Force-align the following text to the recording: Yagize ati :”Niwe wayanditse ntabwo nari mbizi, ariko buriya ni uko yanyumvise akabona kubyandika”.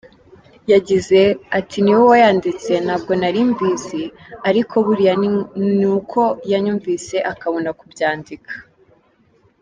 Yagize 0.71 1.19
ati 1.59 1.77
:”Niwe 1.81 2.03
wayanditse 2.11 2.73
ntabwo 2.85 3.11
nari 3.21 3.41
mbizi, 3.51 4.03
ariko 4.49 4.73
buriya 4.85 5.13
ni 5.79 5.87
uko 5.97 6.21
yanyumvise 6.51 7.15
akabona 7.31 7.69
kubyandika”. 7.79 8.53